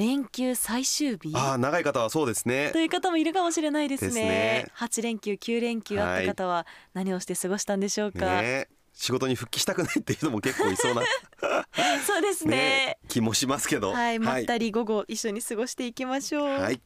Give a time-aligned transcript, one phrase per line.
[0.00, 1.32] 連休最終日？
[1.36, 2.70] ああ長い方はそうですね。
[2.72, 4.08] という方もいるかもしれないですね。
[4.08, 4.66] ですね。
[4.76, 8.68] 8連休9連休あった方は何をして過ごしたんでしょうか、ね。
[8.94, 11.02] 仕事に復帰したくないっていう人も結構いそうな。
[12.06, 12.56] そうですね。
[12.56, 13.92] ね気もしますけど。
[13.92, 16.48] はいまったり午後一緒に過ごしていきましょう。
[16.48, 16.80] はい、はい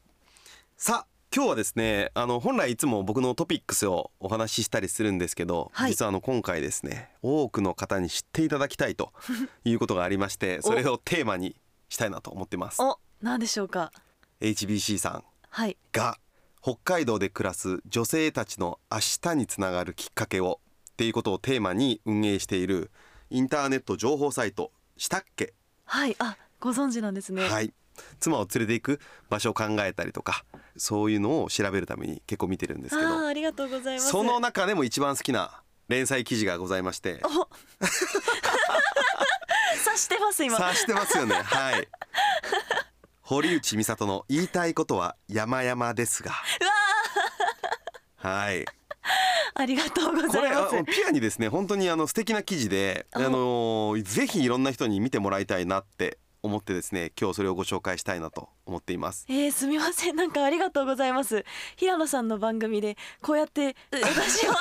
[0.76, 5.90] さあ今日はですねあの本来いつも僕のトピックスをお話ししたりするんですけど、はい。
[5.90, 9.12] 実はあの今回ですね多くの方に知っていただきたいと
[9.64, 11.56] いうことがありまして それをテーマに
[11.88, 12.82] したいなと思ってます。
[12.82, 13.90] お何でしょうか
[14.42, 15.24] ？HBC さん。
[15.48, 15.78] はい。
[15.92, 16.18] が
[16.60, 22.90] 北海道で暮らす女性たちの明日につながるきっかけをっていうことをテーマに運営している
[23.30, 25.54] インターネット情報サイトしたっけ、
[25.86, 26.14] はい。
[26.18, 27.72] あご存知なんですね、はい。
[28.20, 30.44] 妻を連れて行く場所を考えたりとか
[30.76, 34.10] そういうのを調べるために結構見てるんですけどありがとうございます。
[34.10, 37.22] その中でも一番好きな連載記事がございまして。
[37.24, 37.28] お
[39.78, 40.56] 察 してます今。
[40.56, 41.36] 察してますよね。
[41.36, 41.88] はい
[43.26, 46.32] 堀内美里の言いたいことは山々ですが。
[48.16, 48.66] はい。
[49.54, 50.84] ありがとうございます。
[50.84, 59.24] ピュアにですね本当にあの素敵な記事でああのぜひいろんな人に見てもらいたいなって思ってですね今日それをご紹介したいなと思っています。
[59.30, 60.16] えー、すみません。
[60.16, 61.42] なんかありがとうございます。
[61.76, 64.56] 平野さんの番組でこうやってう 私をテ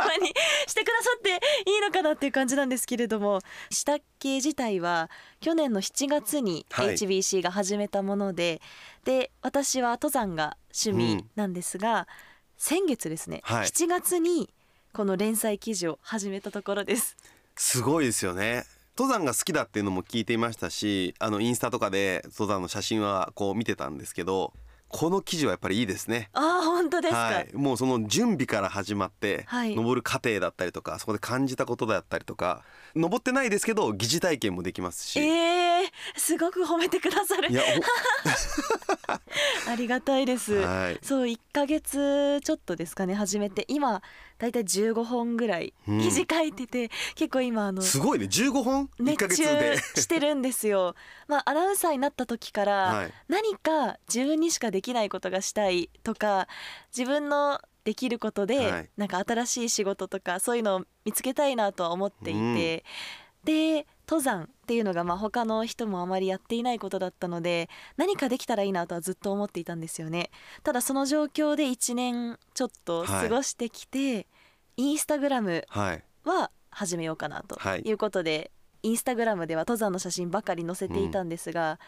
[0.00, 0.28] ーマに
[0.66, 6.94] してくださっていいのかなっていう感じなんですけれども下っけ自体は去年の7月にはい。
[6.94, 8.62] HBC が始めたもので、
[9.04, 12.08] で私は登山が趣味なんですが、
[12.56, 13.66] 先月ですね、はい。
[13.66, 14.48] 7月に
[14.94, 17.16] この連載記事を始めたところです。
[17.56, 18.64] すごいですよね
[18.98, 24.54] 登山が好きだっていうのも聞いていましたしあのインスタとかで登山の写真はこう見てたんですけど
[24.88, 26.30] この記事はやっぱりいいですね。
[26.32, 29.74] ああ本当ですか、はい、もうその準備から始まって、はい。
[29.74, 32.62] 登る過程だったりとかそこで感じたことだったりとか
[32.94, 37.50] 登ってないですけど疑似体験もできますし、えー、すごく褒めてくださる。
[37.50, 37.62] いや
[39.68, 40.98] ありがたいです、はい。
[41.02, 43.64] そう1ヶ月ちょっとですかね始めて。
[43.68, 44.02] 今
[44.38, 46.00] だいたい15本ぐらいうん。
[46.00, 48.26] 記事書いてて、結構今あのおすごいね。
[48.26, 50.94] 15本？1ヶ熱中してるんですよ。
[51.28, 53.12] まあアナウンサーになった時から、はい。
[53.28, 56.48] 何か自分にしかできないことがしたいとか
[56.96, 58.90] 自分のできることで、はい。
[58.96, 62.84] なんか新しい仕事とかそういうのを見つけたいなとは思っていて、
[63.44, 70.30] で登山っていうのがまあ他の人もあまりやっていないことだったので何かできたらいいなとはずっと思っていたんですよね。
[70.62, 74.26] ただその状況で1年ちょっと過ごしてきて、
[74.76, 76.04] インスタグラムはい。
[76.24, 77.82] は始めようかなとはい。
[77.82, 78.50] いうことで、
[78.82, 81.80] インスタグラムでは登山の写真ばかり載せていたんですが、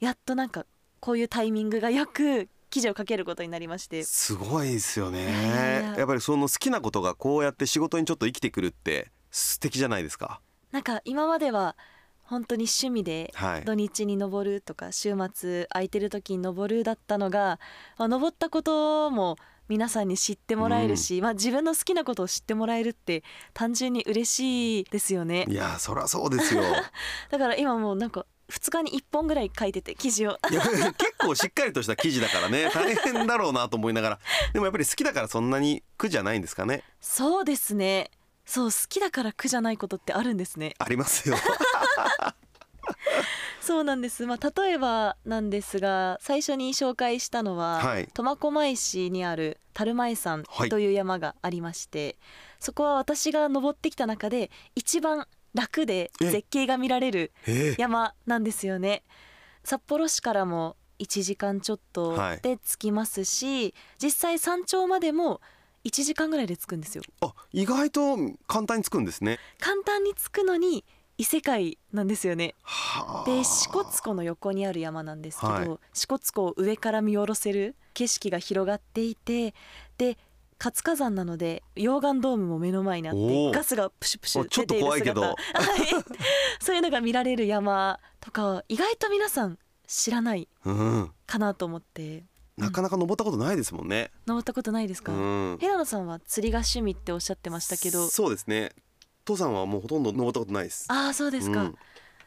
[0.00, 0.66] やっとなんか
[1.00, 4.02] こういうタイミングがよく記事を書けることになりまして。
[4.02, 5.22] すごいですよね。
[5.22, 5.98] いやいやいや。
[5.98, 10.40] やっぱりその好きなことがこうやって仕事にちょっと生きてくるって素敵じゃないですか
[10.72, 11.76] なんか今までは
[12.24, 13.64] 本当に趣味ではい。
[13.64, 17.60] 土日に登るとか週末空いてる時に登るだったのが、
[17.98, 19.36] まあ、登ったことも
[19.68, 23.22] 皆さんに知ってもらえるし、まあ、自分の好きなことを知ってもらえるって
[23.54, 25.46] 単純に嬉しいですよね。
[25.48, 26.62] いやそりゃそうですよ。
[27.30, 30.38] だから今もうなんか2日に1本ぐらい書いてて記事を。
[30.50, 30.60] 結
[31.18, 32.68] 構しっかりとした記事だからね。
[32.74, 34.18] 大変だろうなと思いながら。
[34.52, 36.82] でもやっぱり好きだからそんなに苦じゃないんですかね。
[37.00, 38.10] そうですね
[38.44, 40.74] そう好きだから苦じゃないことってあるんですね。
[40.78, 41.36] ありますよ。
[43.60, 44.26] そうなんです。
[44.26, 48.08] まあ例えばなんですが最初に紹介したのは、はい。
[48.12, 50.68] 苫小牧市にある樽前山はい。
[50.68, 52.16] という山がありまして、
[52.58, 56.30] そこは私が登ってきた中で一番楽でえ。
[56.30, 57.80] 絶景が見られるええ。
[57.80, 59.04] 山なんですよね。
[59.62, 62.40] 札幌市からも1時間ちょっとはい。
[62.40, 65.40] で着きますし、実際山頂までも
[65.84, 67.02] 1時間ぐらいで着くんですよ。
[67.20, 69.38] あ意外と簡単につくんですね。
[69.60, 70.84] 簡単に着くのに
[71.18, 72.54] 異世界なんですよね。
[72.62, 73.30] はあ。
[73.30, 75.78] で支笏湖の横にある山なんですけど、はい。
[75.92, 79.54] 支笏湖を上から見下ろせる景色が広がっていて
[79.98, 80.16] で
[80.58, 83.52] 活火山なので溶岩ドームも目の前にあっおてー。
[83.52, 85.20] ガスがプシュプシュ出ている姿怖いけど。
[85.22, 85.34] はい、
[86.64, 91.12] そういうのが見られる山とか意外と皆さん知らないうん。
[91.26, 92.24] かなと思って
[92.62, 94.10] なかなか登ったことないですもんね。
[94.26, 95.58] 登ったことないですうか、ん。
[95.58, 98.08] 平野さんは釣りが趣味っておっしゃってましたけど。
[98.08, 98.72] そうですね。
[99.26, 100.86] 登山はもうほとんど登ったことないです。
[100.88, 101.74] ああそうですか、うん。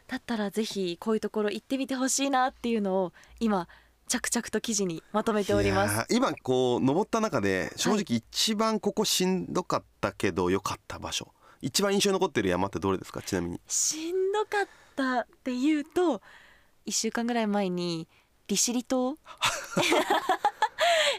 [0.08, 3.68] だったらぜひこういうところ行ってみてほしいなっていうのを今
[4.08, 6.06] 着々と記事にまとめております。
[6.10, 11.34] 今こう登った中で正直一番ここしんどかったけど良かった場所。
[11.62, 13.22] 一番印象に残ってる山ってどれですか？
[13.22, 13.60] ちなみに。
[13.68, 16.22] しんどかったっていうと
[16.86, 18.08] 1週間ぐらい前に
[18.48, 19.18] 利尻島？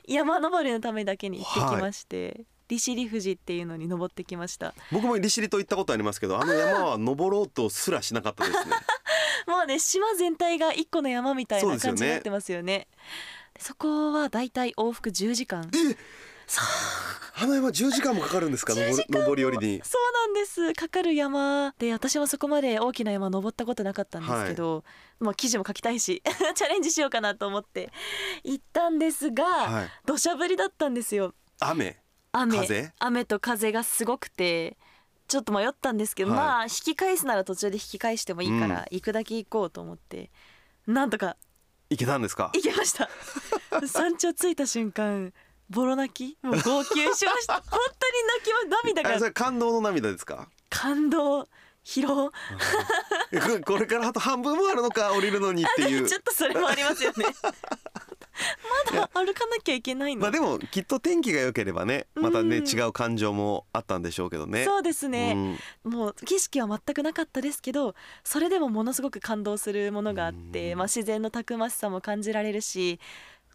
[0.07, 4.75] 山登りのためだけに行ってきまして、利尻富士っていうのに登ってきました。
[4.93, 8.73] 僕も利尻と行ったことありますけどあの山は登ろうとすらしなかったですね。
[9.47, 12.89] もうね島全体が一個の山みたいな感じになってますよね。
[13.59, 15.71] そこはだいたい往復10時間
[17.39, 19.81] あの山10時間もかかるんですか？10時登登り降りに。
[19.85, 20.73] そうなんです。
[20.75, 21.75] かかる山。
[21.79, 24.85] で私もそこまで大きな山登ったことなかったんですけど、
[25.19, 26.23] まあ記事も書きたいし
[26.55, 27.91] チャレンジしようかなと思って
[28.45, 29.89] 行ったんですが、はい。
[30.07, 31.35] 土砂降りだったんですよ。
[31.61, 31.99] 雨？
[32.33, 32.59] 雨。
[32.59, 32.93] 風？
[33.01, 34.79] 雨と風がすごくて
[35.29, 36.39] ちょっと迷ったんですけど、はい。
[36.41, 40.31] まあ引き返すなら途中で引き返してもいいから、行くだけ行こうと思って
[40.87, 41.37] なんとか。
[41.91, 42.51] 行けたんですか？
[42.55, 43.09] 行けました。
[43.87, 45.33] 山頂着いた瞬間
[45.71, 46.39] ボロ泣き？
[46.43, 47.55] もう号泣しました。
[47.69, 47.81] 本当に
[48.29, 50.49] 泣きま涙あそがれ感動の涙ですか？
[50.71, 51.49] 感動。
[51.85, 52.33] 疲労。
[53.31, 55.13] えここれからあと半分もあるのか？
[55.13, 56.09] 降りるのにっていう。
[56.09, 57.27] ちょっとそれもありますよね。
[58.93, 64.65] まだ歩かなきゃいけないの、まあでもきっと天気が良ければねまたねうん違う感情もあったんでしょうけどね。
[64.65, 65.93] そうですね、うん。
[65.93, 70.79] もう景色は全くなかったですけどそれでもものすごく感動するものがあって、うん。
[70.79, 73.01] まあ、自然のたくましさも感じられるし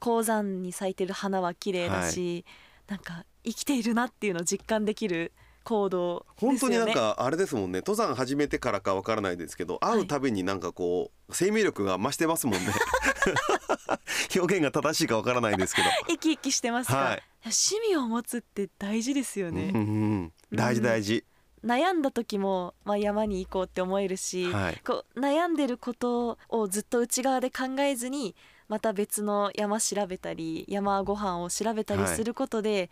[0.01, 2.43] 高山に咲いてる花は綺麗だし、
[2.87, 5.31] なんか生きているなっていうのを実感できる
[5.63, 6.59] 行動ですよね。
[6.59, 7.79] 本当になんかあれですもんね。
[7.79, 12.67] 登山始めてからかわからないですけど会うたびになんかこう生命力が増してますもんね。
[14.35, 15.87] 表現が正しいかわからないですけど。
[16.07, 17.23] 生き生きしてますが、はい。
[17.43, 19.81] 趣味を持つって大事ですよね、うんうん。
[19.81, 19.85] う
[20.25, 20.33] ん。
[20.51, 21.23] 大事大事、
[21.63, 24.81] 悩んだ時も、まあ、山に行こうって思えるし、はい。
[24.85, 28.35] こう悩んでることをずっと内側で考えずに
[28.71, 32.89] また別の山調べたり山ご飯を調べたりはいすることで、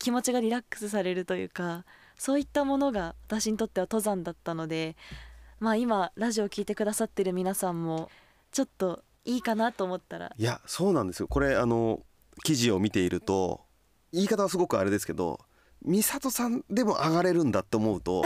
[0.00, 1.84] 気持ちがリラックスされるというか
[2.18, 4.96] そういったものが私にとっては登山だったので
[5.60, 8.10] まあ今ラジオを聞いてくださってる皆さんも
[8.50, 10.32] ちょっといいかなと思ったら。
[10.36, 11.28] いやそうなんですよ。
[11.28, 12.00] これあの
[12.42, 13.60] 記事を見ていると
[14.12, 15.38] 言い方はすごくあれですけど
[15.86, 18.24] 美里さんでも上がれるんだって思うと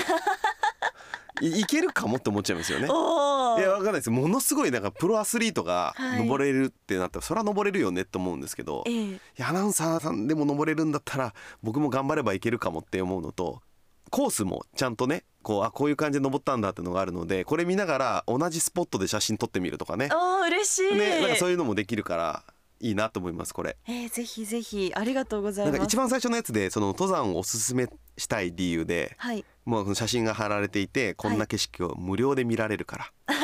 [1.40, 2.86] いいけるかもって思っちゃいますよね。
[2.86, 4.10] いやわかんないです。
[4.10, 6.18] ものすごいなんかプロアスリートがはい。
[6.20, 9.02] 登れるってなったら、それは登れるよねって思うんですけど、いえ。
[9.14, 13.62] えやアナウンサーさんでも登れるんだったら僕も頑張ればいけるかもって思うのと
[14.10, 20.08] コースもちゃんとねこうあこういう感じで登ったんだってのがあるのでこれ見ながら同じスポットで写真撮ってみるとかね。
[20.12, 22.42] おー嬉しい、ねなんかそういうのもできるから
[22.80, 23.76] いいなと思いますこれ。
[23.86, 24.92] えー、ぜひぜひ。
[24.94, 25.84] ありがとうございます。
[25.84, 29.44] 一番最初のやつでその登山をおすすめしたい理由ではい。
[29.64, 33.34] もう写真が貼られていてこんな景色を無料で見られるから、 ま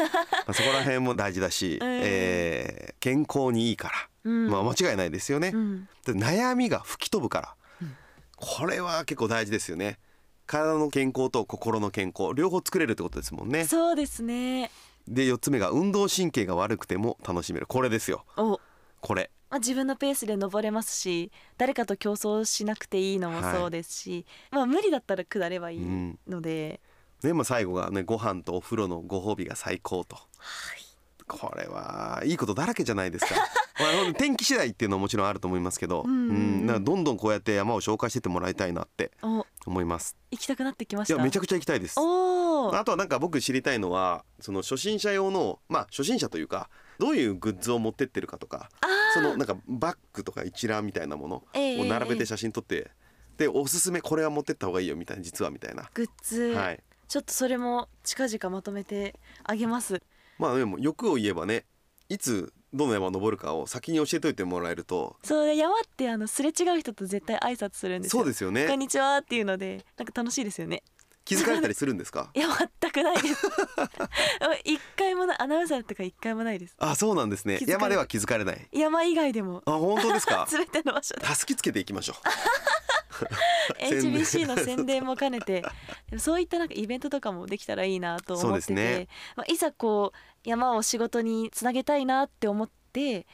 [0.49, 2.01] あそこら辺も大事だし、うん。
[2.03, 3.95] えー健康にいいから、
[4.25, 4.49] うん。
[4.49, 5.51] まあ間違いないですよね。
[5.53, 5.89] うん。
[6.05, 7.97] で悩みが吹き飛ぶから、うん。
[8.37, 9.99] これは結構大事ですよね。
[10.47, 13.65] 体の健康と心の健康両方作れるってことですもんね。
[13.65, 14.71] そうですね。
[15.09, 17.67] で4つ目が運動神経が悪くても楽しめる。
[17.67, 18.25] これですよ。
[18.37, 18.61] お、
[19.03, 19.31] これ。
[19.51, 26.81] まあ、自分のペースで登れますし誰かと競争しなくていいのもそうですし、まあ無理だったら下ればいいうんので、
[27.23, 30.17] でまあ最後がねご飯とお風呂のご褒美が最高と。
[31.29, 33.35] これはいいことだらけじゃないですか。
[33.79, 40.17] まあ、天気次第っていうのはもちろんあると思いますけど、うんうんうんだからどんどんこうやって山を紹介してってもらいたいなってお思います。
[40.31, 41.99] 行きたくなってきましたいやめちゃくちゃ行きたいです。
[41.99, 46.71] あとはなんか僕知りたいのはその初心者用のまあ初心者というか
[47.03, 48.71] どういうグッズを持ってってるかとか
[49.15, 52.93] そのなんかバッグとか一覧みたいなものええを並べて写真撮って、
[53.37, 55.91] でおすすめこれは持ってった方がいいよみたいな実はみたいな。
[55.95, 56.81] グッズ、はい。
[57.09, 60.01] ちょっとそれも近々まとめてあげます。
[60.39, 61.65] まあでも欲を言えばね
[62.09, 68.23] いつどの山を登るかを先に教えといてもらえるとそう山ってあのすれ違う人と絶対挨拶するんですよ。
[68.23, 70.85] そうですよこんねにちはっていうのでなんか楽しいですよね
[71.25, 72.31] 気づかれたりするんですか？
[72.35, 72.49] いや
[72.81, 73.47] 全くないです。
[74.65, 76.75] 一回もアナウンサーとか一回もないです。
[76.79, 77.59] あそうなんですね。
[77.67, 78.69] 山では気づかれない。
[78.73, 79.63] 山以外でも。
[79.67, 80.47] あ本当ですか？
[80.51, 81.21] 全ての場所で。
[81.21, 82.17] たすきつけていきましょう。
[83.79, 85.63] HBC の宣伝も兼ねて
[86.19, 89.09] そういったなんかイベントとかもできたらいいなと思ってて、ですね。
[89.37, 93.27] まあ、いざこう山を仕事につなげたいなって思って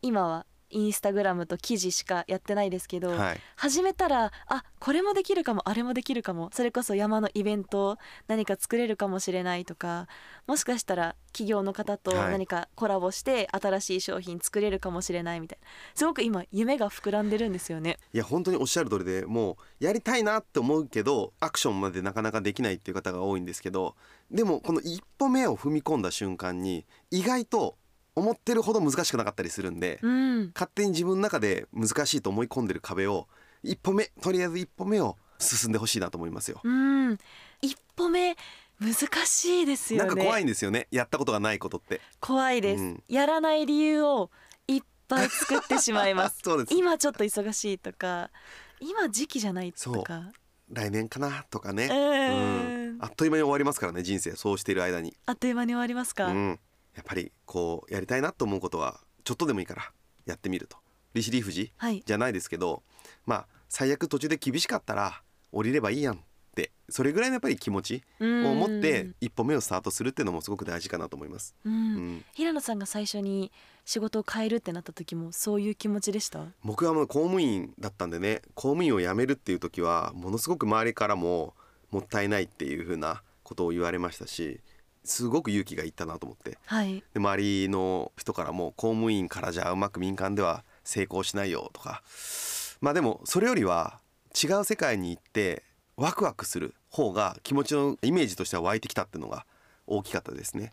[0.00, 3.40] 今はインスタグラムと記事しかやってないですけど、はい。
[3.56, 10.08] 始めたらあこれもできるかもあれもできるかもそれこそ山のイベント何か作れるかもしれないとか
[10.46, 12.30] もしかしたら企業の方とはい。
[12.32, 15.66] 何かコラボして新しい商品作れるかもしれないみたいな。
[15.94, 17.98] すごく今夢が膨らんでるんですよね。
[18.12, 23.94] いや本当におっしゃる通りでもうやりたいなって思うけどアクションまでなかなかできないっていう方が多いんですけど
[24.30, 27.76] でもこの一歩目を踏み込んだ瞬間に意外と
[28.16, 33.28] 思ってるほど難しくなかったりするんでうん、勝手に自分の中で難しいと思い込んでる壁を
[33.62, 36.60] 一歩目とりあえず一歩目を進んでほしいなと思いますよ。
[36.64, 37.18] うん、
[37.60, 38.36] 一歩目
[38.80, 38.94] 難
[39.26, 40.06] しいですよね。
[40.06, 40.86] なんか怖いんですよね。
[40.90, 42.00] やったことがないことって。
[42.20, 43.02] 怖いです、うん。
[43.08, 44.30] やらない理由を
[44.68, 46.40] いっぱい作ってしまいます。
[46.44, 46.74] そうです。
[46.74, 48.30] 今ちょっと忙しいとか
[48.80, 50.32] 今時期じゃないとか。
[50.68, 52.98] 来年かなとかね、うーん。
[53.00, 54.34] あっという間に終わりますからね人生。
[54.34, 55.16] そうしている間に。
[55.26, 56.60] あっという間に終わりますか、うん、
[56.96, 59.92] やっぱりこうやりたいなと思うことはちょっとでもいいから
[60.24, 60.78] やってみると。
[61.14, 62.02] 利尻富士はい。
[62.04, 62.82] じゃないですけど
[63.24, 65.22] まあ最悪途中で厳しかったら
[65.52, 66.18] 降りればいいやんっ
[66.54, 71.54] てそれぐらいのやっぱり気持ちを持って一歩目をスタートするっていうのもすごく大事かなと思います。
[71.64, 73.50] うん、うん、平野さんが最初に
[73.84, 76.44] 仕事を変えるってなった時もそういう気持ちでした？
[76.64, 81.54] 僕はもう公務員だったんでね公務員を辞めるっていう時はものすごく周りからも
[81.90, 84.60] もったいないっていう風なことを言われましたし
[85.06, 86.58] すごく勇気がいったなと思って。
[86.66, 87.02] はい。
[87.14, 92.02] で周りの人からも公務員からじゃうまく民間では成功しないよとか。
[92.80, 94.00] まあでもそれよりは
[94.42, 95.62] 違う世界に行って
[95.96, 99.46] ワクワクする方が気持ちのイメージとしては湧いてきたっていうのが
[99.86, 100.72] 大きかったですね。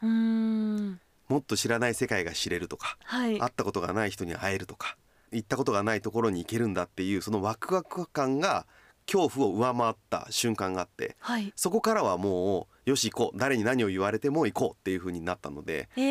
[1.29, 3.39] もっと知らない世界が知れるとかはい。
[3.39, 4.97] 会ったことがない人に会えるとか
[5.31, 8.65] 行ったことがないところに行けるんだっていうそのワクワク感が
[9.05, 11.53] 恐怖を上回った瞬間があってはい。
[11.55, 16.01] そこからはもうよし行こう誰に何を言われても行こうっていう風になったのでえ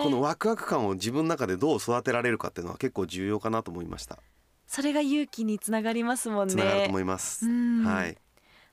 [0.00, 4.18] ー、このワクワク感を自分の中でどう育てられるかっていうのは結構重要かなと思いました。
[4.66, 7.46] それが勇気につながりますもんねつながると思います。
[7.46, 8.16] うんはい。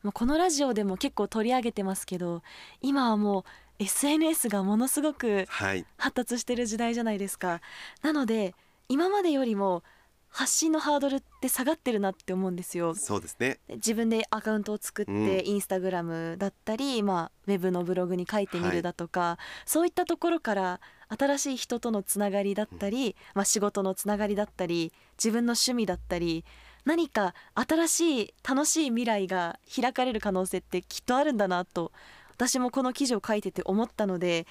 [0.04, 2.44] もうこのラジオでも結構取り上げてますけど
[2.82, 3.44] 今はもう
[3.84, 5.86] SNS がものすごくはい。
[5.98, 7.62] 発達してる時代じゃないですか
[8.04, 8.54] なので
[8.90, 9.84] 今までよりも
[10.30, 12.94] 発信のハードルって下がってるなって思うんですよ。
[12.96, 13.60] そうですね。
[13.70, 15.48] 自分でアカウントを作って、うん。
[15.48, 20.80] インスタグラムだったり、まあ、ウェブのブログに書いてみはいるだとか、そういったところから
[21.10, 26.44] 新しい人とのつながりだったり、まあ、仕事のつながりだったり自分の趣味だったり
[26.86, 31.92] 何か新しい楽しい未来が開かれる可能性ってきっとあるんだなと
[32.32, 34.46] 私もこの記事を書いてて思ったので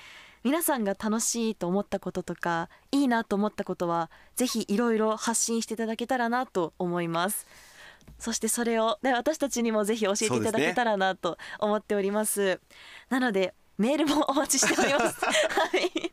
[0.45, 7.47] 皆さんが楽しいと思ったこととかいいなと思ったことはぜひいろいろ発信していただけたらなと思います。
[8.19, 12.61] そしてそれを、ね、私たちにもぜひ教えていただけたらなと思っております。
[13.09, 15.17] なのでメールもお待ちしております。
[15.25, 15.31] は
[15.77, 16.13] い。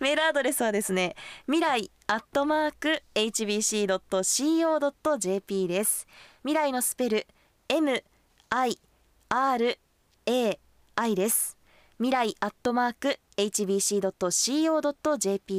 [0.00, 1.14] メールアドレスはですね、
[1.46, 4.08] 未来アットマーク hbc.co.jp
[5.68, 6.06] です。
[6.42, 7.26] 未来のスペル
[7.68, 8.02] M
[8.50, 8.78] I
[9.28, 9.78] R
[10.26, 10.58] A
[10.96, 11.57] I です。
[11.98, 14.84] 未来アットマーク hbc.co.jp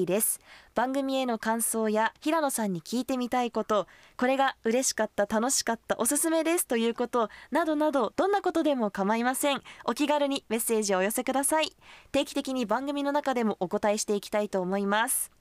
[0.06, 0.40] です。
[0.74, 9.62] 番組への感想や平野さんに聞いてみたいことこれが嬉しかった楽しかったおすすめですということなどなどどんなことでも構いません。
[9.84, 11.76] お気軽にメッセージをお寄せください。
[12.14, 15.32] 定期的に番組の中でもお答えしていきたいと思います。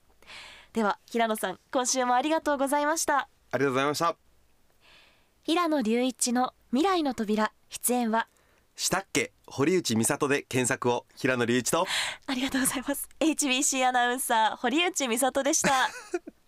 [0.73, 3.29] では平野さん今週もありがとうございました。
[3.51, 4.17] ありがとうございました。
[5.43, 8.27] 平野隆一の未来の扉出演は
[8.79, 9.33] したっけ？
[9.45, 11.05] 堀内美里で検索を。
[11.17, 11.85] 平野隆一と。
[12.27, 13.09] ありがとうございます。
[13.19, 15.89] HBC アナウンサー堀内美里でした